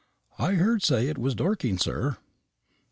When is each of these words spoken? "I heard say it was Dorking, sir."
"I 0.39 0.53
heard 0.53 0.81
say 0.81 1.09
it 1.09 1.19
was 1.19 1.35
Dorking, 1.35 1.77
sir." 1.77 2.17